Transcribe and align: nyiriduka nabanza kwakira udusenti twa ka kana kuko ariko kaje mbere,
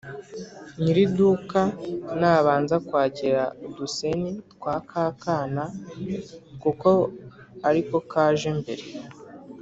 nyiriduka 0.81 1.61
nabanza 2.19 2.75
kwakira 2.87 3.43
udusenti 3.67 4.31
twa 4.53 4.75
ka 4.89 5.05
kana 5.23 5.63
kuko 6.61 6.89
ariko 7.69 7.95
kaje 8.11 8.49
mbere, 8.59 8.83